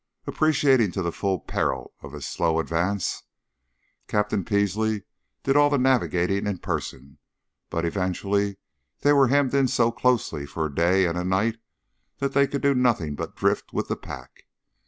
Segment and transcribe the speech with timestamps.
[0.25, 3.21] Appreciating to the full the peril of his slow advance,
[4.07, 5.03] Captain Peasley
[5.43, 7.19] did all the navigating in person;
[7.69, 8.57] but eventually
[9.01, 11.57] they were hemmed in so closely that for a day and a night
[12.17, 14.47] they could do nothing but drift with the pack.